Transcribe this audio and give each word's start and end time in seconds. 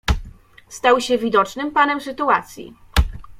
"Stał 0.69 1.01
się 1.01 1.17
widocznym 1.17 1.71
panem 1.71 2.01
sytuacji." 2.01 2.73